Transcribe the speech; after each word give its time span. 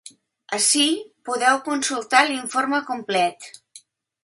Ací 0.57 0.85
podeu 1.29 1.59
consultar 1.67 2.23
l’informe 2.31 2.83
complet. 2.91 3.49